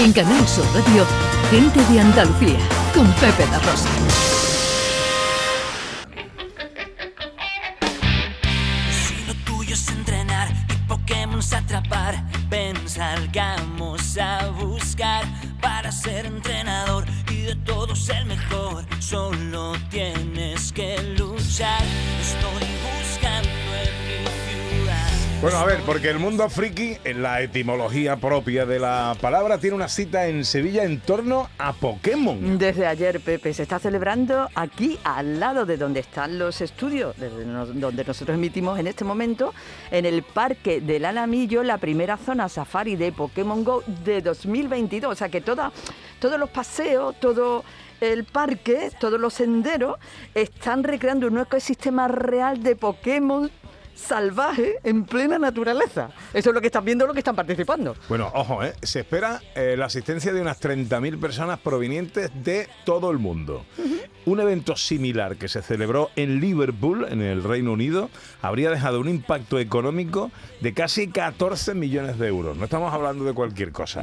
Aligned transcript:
En 0.00 0.12
Canal 0.12 0.46
Sur 0.46 0.64
Radio, 0.74 1.04
Gente 1.50 1.84
de 1.92 2.00
Andalucía, 2.00 2.56
con 2.94 3.04
Pepe 3.14 3.44
La 3.50 3.58
Rosa. 3.58 3.88
Si 8.92 9.26
lo 9.26 9.34
tuyo 9.44 9.74
es 9.74 9.88
entrenar 9.88 10.50
y 10.68 10.74
Pokémon 10.86 11.40
atrapar, 11.52 12.14
ven 12.48 12.76
salgamos 12.88 14.16
a 14.18 14.48
buscar 14.50 15.24
para 15.60 15.90
ser 15.90 16.26
entrenador 16.26 17.04
y 17.32 17.42
de 17.42 17.56
todos 17.56 18.08
el 18.08 18.24
mejor. 18.26 18.84
Solo 19.00 19.72
tienes 19.90 20.72
que 20.72 21.02
luchar. 21.18 21.82
Bueno, 25.40 25.58
a 25.58 25.66
ver, 25.66 25.78
porque 25.86 26.10
el 26.10 26.18
mundo 26.18 26.50
friki, 26.50 26.96
en 27.04 27.22
la 27.22 27.40
etimología 27.40 28.16
propia 28.16 28.66
de 28.66 28.80
la 28.80 29.14
palabra, 29.20 29.58
tiene 29.58 29.76
una 29.76 29.86
cita 29.86 30.26
en 30.26 30.44
Sevilla 30.44 30.82
en 30.82 30.98
torno 30.98 31.48
a 31.58 31.74
Pokémon. 31.74 32.58
Desde 32.58 32.88
ayer, 32.88 33.20
Pepe, 33.20 33.54
se 33.54 33.62
está 33.62 33.78
celebrando 33.78 34.48
aquí, 34.56 34.98
al 35.04 35.38
lado 35.38 35.64
de 35.64 35.76
donde 35.76 36.00
están 36.00 36.40
los 36.40 36.60
estudios, 36.60 37.14
donde 37.16 38.04
nosotros 38.04 38.34
emitimos 38.34 38.80
en 38.80 38.88
este 38.88 39.04
momento, 39.04 39.54
en 39.92 40.06
el 40.06 40.24
Parque 40.24 40.80
del 40.80 41.04
Alamillo, 41.04 41.62
la 41.62 41.78
primera 41.78 42.16
zona 42.16 42.48
safari 42.48 42.96
de 42.96 43.12
Pokémon 43.12 43.62
Go 43.62 43.84
de 44.04 44.20
2022. 44.20 45.12
O 45.12 45.14
sea 45.14 45.28
que 45.28 45.40
toda, 45.40 45.70
todos 46.18 46.40
los 46.40 46.50
paseos, 46.50 47.14
todo 47.20 47.64
el 48.00 48.24
parque, 48.24 48.90
todos 48.98 49.20
los 49.20 49.34
senderos, 49.34 49.98
están 50.34 50.82
recreando 50.82 51.28
un 51.28 51.38
ecosistema 51.38 52.08
real 52.08 52.60
de 52.60 52.74
Pokémon 52.74 53.48
salvaje 53.98 54.76
en 54.84 55.04
plena 55.04 55.38
naturaleza. 55.38 56.10
Eso 56.32 56.50
es 56.50 56.54
lo 56.54 56.60
que 56.60 56.68
están 56.68 56.84
viendo, 56.84 57.06
lo 57.06 57.12
que 57.12 57.20
están 57.20 57.36
participando. 57.36 57.96
Bueno, 58.08 58.30
ojo, 58.34 58.62
¿eh? 58.62 58.72
se 58.82 59.00
espera 59.00 59.40
eh, 59.54 59.74
la 59.76 59.86
asistencia 59.86 60.32
de 60.32 60.40
unas 60.40 60.60
30.000 60.60 61.20
personas 61.20 61.58
provenientes 61.58 62.30
de 62.42 62.68
todo 62.84 63.10
el 63.10 63.18
mundo. 63.18 63.64
Un 64.24 64.40
evento 64.40 64.76
similar 64.76 65.36
que 65.36 65.48
se 65.48 65.62
celebró 65.62 66.10
en 66.14 66.40
Liverpool, 66.40 67.06
en 67.08 67.22
el 67.22 67.42
Reino 67.42 67.72
Unido, 67.72 68.10
habría 68.42 68.70
dejado 68.70 69.00
un 69.00 69.08
impacto 69.08 69.58
económico 69.58 70.30
de 70.60 70.74
casi 70.74 71.08
14 71.08 71.74
millones 71.74 72.18
de 72.18 72.28
euros. 72.28 72.56
No 72.56 72.64
estamos 72.64 72.92
hablando 72.92 73.24
de 73.24 73.32
cualquier 73.32 73.72
cosa. 73.72 74.02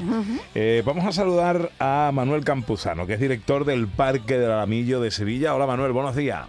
Eh, 0.55 0.81
vamos 0.85 1.05
a 1.05 1.11
saludar 1.11 1.71
a 1.79 2.11
Manuel 2.13 2.43
Campuzano, 2.43 3.05
que 3.05 3.13
es 3.13 3.19
director 3.19 3.65
del 3.65 3.87
Parque 3.87 4.37
del 4.37 4.51
Alamillo 4.51 4.99
de 4.99 5.11
Sevilla. 5.11 5.53
Hola 5.53 5.67
Manuel, 5.67 5.91
buenos 5.91 6.15
días. 6.15 6.47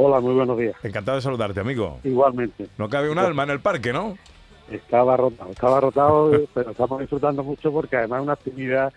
Hola, 0.00 0.20
muy 0.20 0.32
buenos 0.32 0.56
días. 0.56 0.76
Encantado 0.84 1.16
de 1.16 1.22
saludarte, 1.22 1.58
amigo. 1.58 1.98
Igualmente. 2.04 2.68
No 2.78 2.88
cabe 2.88 3.10
un 3.10 3.18
alma 3.18 3.42
en 3.42 3.50
el 3.50 3.58
parque, 3.58 3.92
¿no? 3.92 4.16
Estaba 4.70 5.16
rotado, 5.16 5.50
estaba 5.50 5.80
rotado, 5.80 6.30
pero 6.54 6.70
estamos 6.70 7.00
disfrutando 7.00 7.42
mucho 7.42 7.72
porque 7.72 7.96
además 7.96 8.20
es 8.20 8.22
una 8.22 8.32
actividad, 8.34 8.92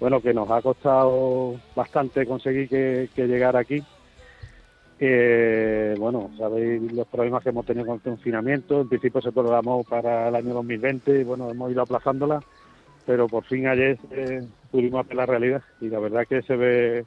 bueno, 0.00 0.20
que 0.20 0.34
nos 0.34 0.50
ha 0.50 0.60
costado 0.60 1.54
bastante 1.76 2.26
conseguir 2.26 2.68
que, 2.68 3.08
que 3.14 3.28
llegar 3.28 3.56
aquí. 3.56 3.84
Que, 4.98 5.94
bueno, 5.96 6.32
sabéis 6.36 6.92
los 6.92 7.06
problemas 7.06 7.44
que 7.44 7.50
hemos 7.50 7.64
tenido 7.64 7.86
con 7.86 7.94
el 7.94 8.00
confinamiento. 8.00 8.80
En 8.80 8.88
principio 8.88 9.22
se 9.22 9.30
programó 9.30 9.84
para 9.84 10.26
el 10.26 10.34
año 10.34 10.54
2020 10.54 11.20
y, 11.20 11.22
bueno, 11.22 11.50
hemos 11.50 11.70
ido 11.70 11.82
aplazándola, 11.82 12.40
pero 13.06 13.28
por 13.28 13.44
fin 13.44 13.68
ayer 13.68 13.96
eh, 14.10 14.44
pudimos 14.72 15.04
hacer 15.04 15.14
la 15.14 15.26
realidad 15.26 15.62
y 15.80 15.88
la 15.88 16.00
verdad 16.00 16.26
que 16.28 16.42
se 16.42 16.56
ve 16.56 17.04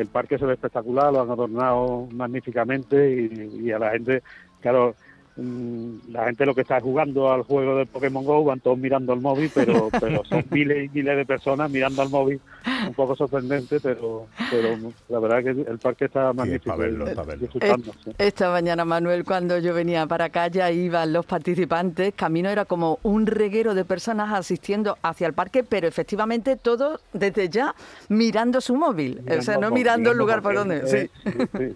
el 0.00 0.08
parque 0.08 0.38
se 0.38 0.46
ve 0.46 0.54
espectacular, 0.54 1.12
lo 1.12 1.22
han 1.22 1.30
adornado 1.30 2.08
magníficamente 2.12 3.10
y, 3.10 3.66
y 3.66 3.72
a 3.72 3.78
la 3.78 3.90
gente, 3.90 4.22
claro, 4.60 4.94
la 5.38 6.24
gente 6.24 6.44
lo 6.44 6.54
que 6.54 6.62
está 6.62 6.80
jugando 6.80 7.30
al 7.32 7.42
juego 7.42 7.76
del 7.76 7.86
Pokémon 7.86 8.24
Go 8.24 8.42
van 8.42 8.58
todos 8.58 8.76
mirando 8.76 9.12
al 9.12 9.20
móvil, 9.20 9.50
pero 9.54 9.88
pero 10.00 10.24
son 10.24 10.44
miles 10.50 10.86
y 10.86 10.88
miles 10.96 11.16
de 11.16 11.24
personas 11.24 11.70
mirando 11.70 12.02
al 12.02 12.10
móvil, 12.10 12.40
un 12.86 12.94
poco 12.94 13.14
sorprendente, 13.14 13.78
pero 13.80 14.26
pero 14.50 14.76
la 15.08 15.18
verdad 15.20 15.42
que 15.44 15.70
el 15.70 15.78
parque 15.78 16.06
está 16.06 16.32
magnífico. 16.32 16.70
pa' 16.70 16.76
verlo, 16.76 17.04
verlo. 17.04 17.36
disfrutando, 17.36 17.92
sí. 18.04 18.10
Esta 18.18 18.50
mañana, 18.50 18.84
Manuel, 18.84 19.24
cuando 19.24 19.58
yo 19.58 19.74
venía 19.74 20.06
para 20.06 20.26
acá, 20.26 20.48
ya 20.48 20.72
iban 20.72 21.12
los 21.12 21.24
participantes. 21.24 22.14
Camino 22.14 22.48
era 22.48 22.64
como 22.64 22.98
un 23.04 23.26
reguero 23.26 23.74
de 23.74 23.84
personas 23.84 24.32
asistiendo 24.32 24.98
hacia 25.02 25.28
el 25.28 25.34
parque, 25.34 25.62
pero 25.62 25.86
efectivamente 25.86 26.56
todos 26.56 27.00
desde 27.12 27.48
ya 27.48 27.74
mirando 28.08 28.60
su 28.60 28.74
móvil. 28.74 29.22
o 29.30 29.42
sea, 29.42 29.56
no 29.58 29.70
mirando 29.70 30.10
el 30.10 30.18
lugar 30.18 30.42
por 30.42 30.54
donde. 30.54 30.78
eh, 30.78 31.08
Sí. 31.24 31.70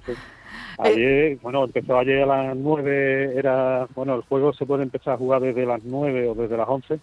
Sí. 0.77 0.83
Ayer, 0.83 1.39
bueno, 1.43 1.65
empezó 1.65 1.99
ayer 1.99 2.23
a 2.23 2.27
las 2.27 2.57
9, 2.57 3.37
era, 3.37 3.87
bueno, 3.95 4.15
el 4.15 4.23
juego 4.23 4.53
se 4.53 4.67
puede 4.67 4.83
empezar 4.83 5.15
a 5.15 5.19
jugar 5.19 5.41
desde 5.43 5.67
las 5.67 5.83
9 5.85 6.29
o 6.29 6.35
desde 6.35 6.57
las 6.57 6.69
11, 6.69 6.99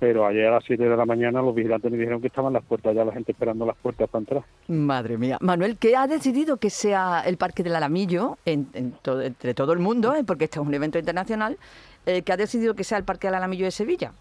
pero 0.00 0.26
ayer 0.26 0.46
a 0.46 0.52
las 0.52 0.64
7 0.64 0.88
de 0.88 0.96
la 0.96 1.04
mañana 1.06 1.42
los 1.42 1.54
vigilantes 1.54 1.90
me 1.90 1.98
dijeron 1.98 2.20
que 2.20 2.28
estaban 2.28 2.52
las 2.52 2.64
puertas, 2.64 2.94
ya 2.94 3.04
la 3.04 3.12
gente 3.12 3.32
esperando 3.32 3.66
las 3.66 3.76
puertas 3.76 4.08
para 4.08 4.20
entrar. 4.20 4.42
Madre 4.68 5.18
mía. 5.18 5.38
Manuel, 5.40 5.76
¿qué 5.76 5.96
ha 5.96 6.06
decidido 6.06 6.56
que 6.58 6.70
sea 6.70 7.22
el 7.26 7.36
Parque 7.36 7.62
del 7.64 7.74
Alamillo 7.74 8.38
en, 8.44 8.68
en 8.74 8.92
to- 9.02 9.20
entre 9.20 9.54
todo 9.54 9.72
el 9.72 9.80
mundo? 9.80 10.14
eh, 10.14 10.22
porque 10.24 10.44
este 10.44 10.60
es 10.60 10.66
un 10.66 10.72
evento 10.74 10.98
internacional. 10.98 11.56
eh, 12.06 12.22
¿Qué 12.22 12.32
ha 12.32 12.36
decidido 12.36 12.74
que 12.74 12.84
sea 12.84 12.98
el 12.98 13.04
Parque 13.04 13.26
del 13.26 13.34
Alamillo 13.34 13.64
de 13.64 13.70
Sevilla? 13.72 14.12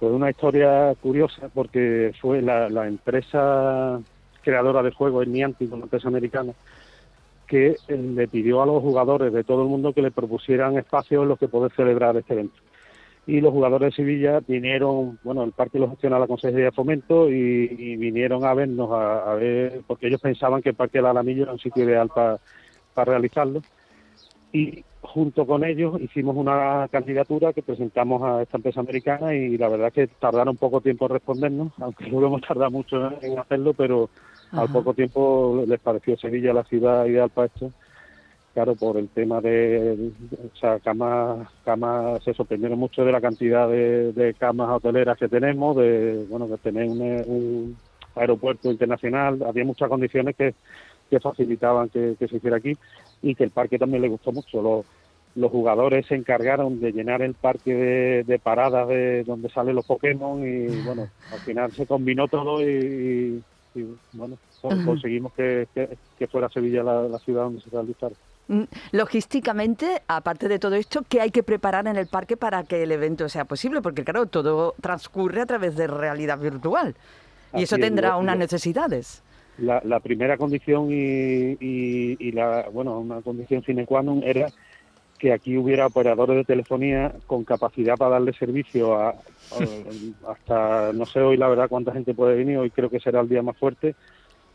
Pues 0.00 0.10
una 0.10 0.30
historia 0.30 0.94
curiosa 1.02 1.48
porque 1.54 2.12
fue 2.20 2.42
la, 2.42 2.68
la 2.68 2.86
empresa 2.88 4.00
creadora 4.42 4.82
del 4.82 4.92
juego, 4.94 5.22
es 5.22 5.28
Niantic, 5.28 5.72
una 5.72 5.84
empresa 5.84 6.08
americana, 6.08 6.52
que 7.46 7.76
eh, 7.88 7.96
le 7.96 8.28
pidió 8.28 8.62
a 8.62 8.66
los 8.66 8.82
jugadores 8.82 9.32
de 9.32 9.44
todo 9.44 9.62
el 9.62 9.68
mundo 9.68 9.92
que 9.92 10.02
le 10.02 10.10
propusieran 10.10 10.76
espacios 10.78 11.22
en 11.22 11.28
los 11.28 11.38
que 11.38 11.48
poder 11.48 11.72
celebrar 11.72 12.16
este 12.16 12.34
evento. 12.34 12.56
Y 13.26 13.40
los 13.40 13.52
jugadores 13.52 13.90
de 13.90 13.96
Sevilla 13.96 14.40
vinieron, 14.46 15.18
bueno, 15.22 15.44
el 15.44 15.52
parque 15.52 15.78
lo 15.78 15.88
gestiona 15.88 16.18
la 16.18 16.26
Consejería 16.26 16.66
de 16.66 16.72
Fomento 16.72 17.30
y, 17.30 17.34
y 17.78 17.96
vinieron 17.96 18.44
a 18.44 18.52
vernos, 18.52 18.90
a, 18.92 19.32
a 19.32 19.34
ver, 19.34 19.80
porque 19.86 20.08
ellos 20.08 20.20
pensaban 20.20 20.60
que 20.60 20.70
el 20.70 20.74
Parque 20.74 20.98
del 20.98 21.06
Alamillo 21.06 21.44
era 21.44 21.52
un 21.52 21.58
sitio 21.58 21.84
ideal 21.84 22.08
para 22.08 22.38
realizarlo. 23.04 23.62
Y 24.52 24.84
junto 25.00 25.46
con 25.46 25.64
ellos 25.64 26.00
hicimos 26.00 26.36
una 26.36 26.88
candidatura 26.90 27.52
que 27.52 27.62
presentamos 27.62 28.22
a 28.22 28.42
esta 28.42 28.56
empresa 28.56 28.80
americana 28.80 29.34
y 29.34 29.58
la 29.58 29.68
verdad 29.68 29.92
que 29.92 30.06
tardaron 30.06 30.56
poco 30.56 30.80
tiempo 30.80 31.06
en 31.06 31.12
respondernos, 31.12 31.72
aunque 31.78 32.04
luego 32.10 32.26
hemos 32.26 32.42
tardado 32.42 32.70
mucho 32.70 33.12
en 33.22 33.38
hacerlo, 33.38 33.74
pero 33.74 34.10
al 34.56 34.68
poco 34.70 34.94
tiempo 34.94 35.64
les 35.66 35.80
pareció 35.80 36.16
Sevilla 36.16 36.52
la 36.52 36.64
ciudad 36.64 37.06
ideal 37.06 37.30
para 37.30 37.46
esto. 37.46 37.72
Claro, 38.54 38.76
por 38.76 38.96
el 38.96 39.08
tema 39.08 39.40
de, 39.40 40.12
o 40.32 40.56
sea, 40.56 40.78
camas, 40.78 41.48
camas, 41.64 42.22
se 42.22 42.32
sorprendieron 42.34 42.78
mucho 42.78 43.04
de 43.04 43.10
la 43.10 43.20
cantidad 43.20 43.68
de, 43.68 44.12
de 44.12 44.32
camas 44.34 44.70
hoteleras 44.70 45.18
que 45.18 45.26
tenemos, 45.26 45.76
de, 45.76 46.24
bueno, 46.30 46.46
que 46.48 46.56
tener 46.58 46.88
un, 46.88 47.00
un 47.00 47.76
aeropuerto 48.14 48.70
internacional, 48.70 49.42
había 49.44 49.64
muchas 49.64 49.88
condiciones 49.88 50.36
que, 50.36 50.54
que 51.10 51.18
facilitaban 51.18 51.88
que, 51.88 52.14
que 52.16 52.28
se 52.28 52.36
hiciera 52.36 52.58
aquí 52.58 52.74
y 53.22 53.34
que 53.34 53.42
el 53.42 53.50
parque 53.50 53.76
también 53.76 54.02
le 54.02 54.08
gustó 54.08 54.30
mucho. 54.30 54.62
Los, 54.62 54.86
los 55.34 55.50
jugadores 55.50 56.06
se 56.06 56.14
encargaron 56.14 56.78
de 56.80 56.92
llenar 56.92 57.22
el 57.22 57.34
parque 57.34 57.74
de, 57.74 58.22
de 58.22 58.38
paradas 58.38 58.86
de 58.86 59.24
donde 59.24 59.48
salen 59.48 59.74
los 59.74 59.84
Pokémon 59.84 60.46
y 60.46 60.68
bueno, 60.84 61.08
al 61.32 61.40
final 61.40 61.72
se 61.72 61.86
combinó 61.86 62.28
todo 62.28 62.62
y, 62.62 63.42
y- 63.74 63.96
bueno, 64.12 64.36
con- 64.62 64.84
conseguimos 64.84 65.32
que, 65.34 65.66
que- 65.74 65.96
que 66.18 66.26
fuera 66.26 66.48
Sevilla 66.48 66.82
la, 66.82 67.02
la 67.08 67.18
ciudad 67.18 67.42
donde 67.44 67.60
se 67.60 67.70
realizara. 67.70 68.14
Mm, 68.48 68.64
Logísticamente, 68.92 70.02
aparte 70.06 70.48
de 70.48 70.58
todo 70.58 70.74
esto, 70.74 71.02
¿qué 71.08 71.20
hay 71.20 71.30
que 71.30 71.42
preparar 71.42 71.86
en 71.86 71.96
el 71.96 72.06
parque 72.08 72.36
para 72.36 72.64
que 72.64 72.82
el 72.82 72.92
evento 72.92 73.28
sea 73.28 73.44
posible? 73.46 73.80
Porque 73.80 74.04
claro, 74.04 74.26
todo 74.26 74.74
transcurre 74.80 75.40
a 75.40 75.46
través 75.46 75.76
de 75.76 75.86
realidad 75.86 76.38
virtual. 76.38 76.94
Y 77.52 77.56
Así 77.56 77.64
eso 77.64 77.76
es, 77.76 77.80
tendrá 77.82 78.16
unas 78.16 78.36
necesidades. 78.36 79.22
La, 79.58 79.80
la 79.84 80.00
primera 80.00 80.36
condición 80.36 80.88
y, 80.90 81.52
y, 81.60 82.16
y 82.18 82.32
la 82.32 82.66
bueno 82.72 82.98
una 82.98 83.22
condición 83.22 83.62
sine 83.62 83.86
qua 83.86 84.02
non 84.02 84.18
era 84.26 84.50
que 85.18 85.32
aquí 85.32 85.56
hubiera 85.56 85.86
operadores 85.86 86.36
de 86.36 86.44
telefonía 86.44 87.14
con 87.26 87.44
capacidad 87.44 87.96
para 87.96 88.12
darle 88.12 88.32
servicio 88.34 88.94
a, 88.96 89.10
a- 89.10 89.22
hasta 90.28 90.92
no 90.92 91.06
sé 91.06 91.20
hoy 91.20 91.36
la 91.36 91.48
verdad 91.48 91.68
cuánta 91.68 91.92
gente 91.92 92.14
puede 92.14 92.36
venir 92.36 92.58
hoy 92.58 92.70
creo 92.70 92.90
que 92.90 93.00
será 93.00 93.20
el 93.20 93.28
día 93.28 93.42
más 93.42 93.56
fuerte 93.58 93.94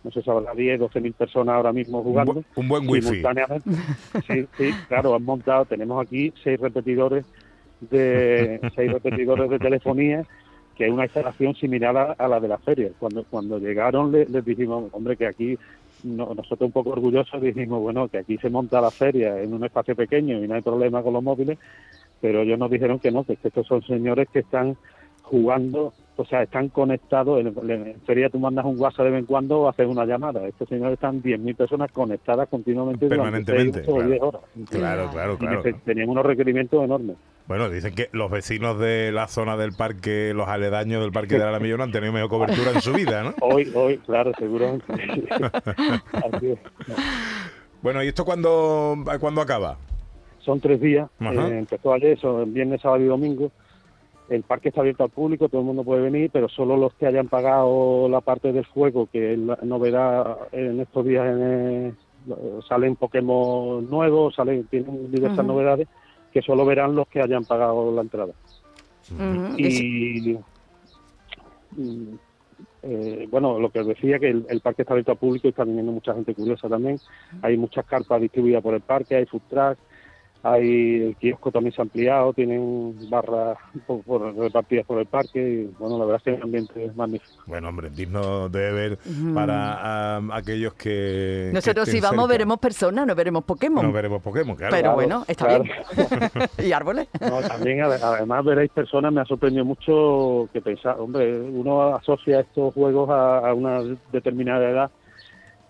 no 0.03 0.11
sé 0.11 0.21
si 0.21 0.29
habrá 0.29 0.53
10 0.53 0.79
12 0.79 1.01
mil 1.01 1.13
personas 1.13 1.55
ahora 1.55 1.73
mismo 1.73 1.99
Un, 1.99 2.03
jugando 2.05 2.33
bu- 2.35 2.45
un 2.55 2.67
buen 2.67 2.89
wifi. 2.89 3.07
simultáneamente 3.07 3.69
sí 4.27 4.47
sí 4.57 4.75
claro 4.87 5.15
han 5.15 5.23
montado 5.23 5.65
tenemos 5.65 6.01
aquí 6.05 6.33
seis 6.43 6.59
repetidores 6.59 7.25
de 7.79 8.59
seis 8.75 8.91
repetidores 8.91 9.49
de 9.49 9.59
telefonía 9.59 10.23
que 10.75 10.85
es 10.85 10.91
una 10.91 11.05
instalación 11.05 11.55
similar 11.55 11.97
a, 11.97 12.11
a 12.13 12.27
la 12.29 12.39
de 12.39 12.47
la 12.47 12.57
feria. 12.59 12.89
Cuando 12.97 13.25
cuando 13.25 13.59
llegaron 13.59 14.13
le- 14.13 14.25
les, 14.27 14.45
dijimos, 14.45 14.87
hombre, 14.93 15.17
que 15.17 15.27
aquí, 15.27 15.57
no- 16.03 16.33
nosotros 16.33 16.67
un 16.67 16.71
poco 16.71 16.91
orgullosos 16.91 17.41
dijimos, 17.41 17.81
bueno, 17.81 18.07
que 18.07 18.19
aquí 18.19 18.37
se 18.37 18.49
monta 18.49 18.81
la 18.81 18.91
feria 18.91 19.41
en 19.41 19.53
un 19.53 19.63
espacio 19.63 19.95
pequeño 19.95 20.43
y 20.43 20.47
no 20.47 20.55
hay 20.55 20.61
problema 20.61 21.03
con 21.03 21.13
los 21.13 21.23
móviles, 21.23 21.57
pero 22.21 22.41
ellos 22.41 22.59
nos 22.59 22.71
dijeron 22.71 22.99
que 22.99 23.11
no, 23.11 23.23
que 23.23 23.37
estos 23.41 23.65
son 23.67 23.81
señores 23.83 24.27
que 24.31 24.39
están 24.39 24.75
jugando 25.21 25.93
o 26.19 26.25
sea, 26.25 26.43
están 26.43 26.69
conectados. 26.69 27.39
En, 27.39 28.01
feria 28.05 28.29
tú 28.29 28.39
mandas 28.39 28.65
un 28.65 28.79
WhatsApp 28.79 29.05
de 29.05 29.11
vez 29.11 29.19
en 29.21 29.25
cuando 29.25 29.61
o 29.61 29.69
haces 29.69 29.87
una 29.87 30.05
llamada. 30.05 30.45
Estos 30.45 30.67
señores 30.67 30.93
están 30.93 31.23
10.000 31.23 31.55
personas 31.55 31.91
conectadas 31.91 32.49
continuamente 32.49 33.07
Permanentemente, 33.07 33.83
durante 33.83 34.17
claro. 34.17 34.27
horas. 34.27 34.41
Claro, 34.69 35.37
claro, 35.37 35.63
tenían 35.85 36.09
unos 36.09 36.25
requerimientos 36.25 36.83
enormes. 36.83 37.15
Bueno, 37.47 37.69
dicen 37.69 37.95
que 37.95 38.09
los 38.11 38.29
vecinos 38.29 38.79
de 38.79 39.11
la 39.11 39.27
zona 39.27 39.55
del 39.55 39.71
parque, 39.71 40.33
los 40.35 40.49
aledaños 40.49 41.01
del 41.01 41.11
parque 41.11 41.37
de 41.37 41.43
Alamillo 41.43 41.77
no 41.77 41.83
han 41.83 41.91
tenido 41.91 42.11
mejor 42.11 42.29
cobertura 42.29 42.71
en 42.71 42.81
su 42.81 42.93
vida, 42.93 43.23
¿no? 43.23 43.33
Hoy, 43.41 43.71
hoy, 43.73 43.97
claro. 43.99 44.31
Así 44.37 46.51
es. 46.51 46.59
Bueno, 47.81 48.03
¿y 48.03 48.09
esto 48.09 48.25
cuándo, 48.25 48.97
cuándo 49.19 49.41
acaba? 49.41 49.77
Son 50.39 50.59
tres 50.59 50.81
días. 50.81 51.09
Eh, 51.21 51.59
empezó 51.59 51.93
ayer, 51.93 52.19
son 52.19 52.53
viernes, 52.53 52.81
sábado 52.81 53.03
y 53.03 53.07
domingo. 53.07 53.51
El 54.29 54.43
parque 54.43 54.69
está 54.69 54.81
abierto 54.81 55.03
al 55.03 55.09
público, 55.09 55.49
todo 55.49 55.61
el 55.61 55.67
mundo 55.67 55.83
puede 55.83 56.01
venir, 56.03 56.29
pero 56.31 56.47
solo 56.49 56.77
los 56.77 56.93
que 56.93 57.07
hayan 57.07 57.27
pagado 57.27 58.07
la 58.09 58.21
parte 58.21 58.53
del 58.53 58.65
juego, 58.65 59.07
que 59.11 59.33
es 59.33 59.39
la 59.39 59.57
novedad 59.63 60.37
en 60.51 60.79
estos 60.79 61.03
días 61.05 61.25
en 61.27 61.41
el- 61.41 61.95
salen 62.67 62.95
Pokémon 62.95 63.89
nuevos, 63.89 64.35
salen, 64.35 64.67
tienen 64.67 65.11
diversas 65.11 65.43
novedades, 65.45 65.87
que 66.31 66.41
solo 66.43 66.63
verán 66.65 66.93
los 66.95 67.07
que 67.07 67.21
hayan 67.21 67.43
pagado 67.45 67.91
la 67.95 68.01
entrada. 68.01 68.33
Y 69.57 70.37
mm, 71.71 72.15
eh, 72.83 73.27
bueno, 73.31 73.59
lo 73.59 73.69
que 73.71 73.79
os 73.79 73.87
decía, 73.87 74.19
que 74.19 74.29
el, 74.29 74.45
el 74.49 74.61
parque 74.61 74.83
está 74.83 74.93
abierto 74.93 75.13
al 75.13 75.17
público 75.17 75.47
y 75.47 75.49
está 75.51 75.63
viniendo 75.63 75.91
mucha 75.91 76.13
gente 76.13 76.35
curiosa 76.35 76.69
también. 76.69 76.99
Hay 77.41 77.57
muchas 77.57 77.85
carpas 77.85 78.21
distribuidas 78.21 78.61
por 78.61 78.75
el 78.75 78.81
parque, 78.81 79.15
hay 79.15 79.25
food 79.25 79.41
truck, 79.49 79.77
hay 80.43 81.01
el 81.07 81.15
kiosco 81.17 81.51
también 81.51 81.73
se 81.73 81.81
ha 81.81 81.83
ampliado, 81.83 82.31
tienen 82.33 82.95
barras 83.09 83.57
por- 83.85 84.01
por- 84.03 84.35
repartidas 84.35 84.85
por 84.85 84.99
el 84.99 85.05
parque 85.05 85.39
y 85.39 85.65
bueno, 85.79 85.97
la 85.97 86.05
verdad 86.05 86.17
es 86.17 86.23
que 86.23 86.35
el 86.37 86.43
ambiente 86.43 86.85
es 86.85 86.95
magnífico. 86.95 87.43
Bueno, 87.45 87.69
hombre, 87.69 87.89
digno 87.89 88.47
de 88.49 88.71
ver 88.71 88.99
para 89.33 90.17
aquellos 90.35 90.73
que. 90.73 90.89
que 90.89 91.51
Nosotros 91.53 91.89
si 91.89 91.99
vamos 91.99 92.23
cerca. 92.23 92.31
veremos 92.31 92.59
personas, 92.59 93.05
no 93.07 93.15
veremos 93.15 93.43
Pokémon. 93.43 93.85
No 93.85 93.91
veremos 93.91 94.21
Pokémon, 94.21 94.55
claro. 94.55 94.71
Pero 94.71 94.81
Claro, 94.83 94.95
bueno, 94.95 95.25
está 95.27 95.45
claro. 95.45 95.63
bien. 95.63 96.39
y 96.67 96.71
árboles. 96.71 97.07
No, 97.19 97.41
también 97.41 97.79
ade- 97.79 97.99
además 98.01 98.45
veréis 98.45 98.71
personas, 98.71 99.11
me 99.11 99.21
ha 99.21 99.25
sorprendido 99.25 99.65
mucho 99.65 100.47
que 100.53 100.61
pensar, 100.61 100.99
hombre, 100.99 101.39
uno 101.41 101.95
asocia 101.95 102.39
estos 102.41 102.73
juegos 102.73 103.09
a, 103.09 103.49
a 103.49 103.53
una 103.53 103.81
determinada 104.11 104.69
edad, 104.69 104.91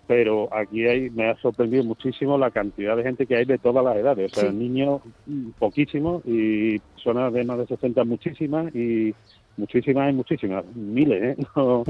pero 0.09 0.50
aquí 0.51 0.88
hay, 0.88 1.11
me 1.11 1.29
ha 1.29 1.35
sorprendido 1.38 1.83
muchísimo 1.83 2.35
la 2.35 2.50
cantidad 2.50 2.97
de 2.97 3.03
gente 3.03 3.27
que 3.27 3.35
hay 3.35 3.45
de 3.45 3.59
todas 3.59 3.85
las 3.85 3.95
edades, 3.95 4.31
o 4.31 4.35
sea, 4.35 4.50
Sí. 4.50 4.56
niños 4.57 5.01
mm, 5.27 5.50
poquísimos 5.59 6.23
y 6.25 6.79
personas 6.79 7.31
de 7.31 7.44
más 7.44 7.59
de 7.59 7.67
60 7.67 8.03
muchísimas 8.06 8.73
y 8.73 9.13
muchísimas 9.56 10.09
y 10.09 10.13
muchísimas, 10.15 10.65
miles, 10.75 11.38
¿eh? 11.38 11.38
No- 11.56 11.83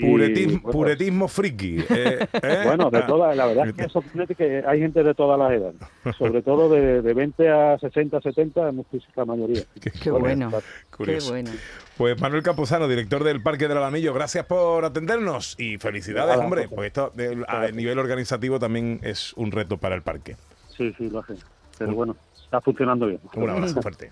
puretismo, 0.00 0.60
bueno, 0.62 0.72
puretismo 0.72 1.28
friki. 1.28 1.84
eh, 1.90 2.26
¿eh? 2.42 2.60
Bueno, 2.64 2.90
de 2.90 3.02
todas, 3.02 3.36
la 3.36 3.46
verdad 3.46 3.68
es 3.68 3.74
que 3.74 3.82
es 3.84 3.92
sorprendente 3.92 4.34
que 4.34 4.62
hay 4.66 4.80
gente 4.80 5.02
de 5.02 5.14
todas 5.14 5.38
las 5.38 5.52
edades, 5.52 6.16
sobre 6.18 6.42
todo 6.42 6.68
de, 6.70 7.02
de 7.02 7.14
20 7.14 7.48
a 7.50 7.78
60, 7.78 8.20
70, 8.20 8.72
muchísima 8.72 9.24
mayoría. 9.24 9.62
qué- 9.80 9.90
Qué 9.90 10.10
bueno. 10.10 10.50
Qué 11.04 11.18
bueno. 11.28 11.50
Pues 11.96 12.20
Manuel 12.20 12.42
Campuzano, 12.42 12.88
director 12.88 13.22
del 13.22 13.42
Parque 13.42 13.68
del 13.68 13.76
Alamillo, 13.78 14.14
gracias 14.14 14.46
por 14.46 14.84
atendernos 14.84 15.54
y 15.58 15.76
felicidades, 15.78 16.36
hombre, 16.38 16.68
pues, 16.68 16.74
porque 16.74 16.86
esto 16.86 17.12
eh, 17.18 17.42
a 17.46 17.68
nivel 17.68 17.98
organizativo 17.98 18.58
también 18.58 18.98
es 19.02 19.32
un 19.34 19.52
reto 19.52 19.76
para 19.76 19.94
el 19.94 20.02
parque. 20.02 20.36
Sí, 20.76 20.92
sí, 20.96 21.10
lo 21.10 21.20
hacen. 21.20 21.36
Pero 21.78 21.94
bueno, 21.94 22.16
está 22.44 22.60
funcionando 22.60 23.06
bien. 23.06 23.20
Un 23.36 23.50
abrazo 23.50 23.82
fuerte. 23.82 24.10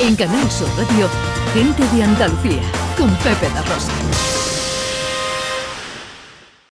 En 0.00 0.16
Canal 0.16 0.50
Sur 0.50 0.66
Radio, 0.78 1.06
gente 1.52 1.82
de 1.94 2.02
Andalucía, 2.04 2.62
con 2.96 3.10
Pepe 3.16 3.48
da 3.54 3.62
Rosa. 3.62 4.39